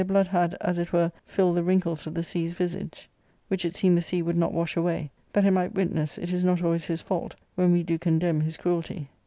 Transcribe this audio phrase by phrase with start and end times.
[0.03, 3.05] blQ.QdJiLad, as it were J filled the wrinkles of the sea's visage,^
[3.49, 6.43] which it seemed the sea would not wash away, that it might witness it is
[6.43, 9.07] not, always his fault when we do condemn his cruelty.